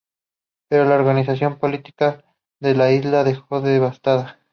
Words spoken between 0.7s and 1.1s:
la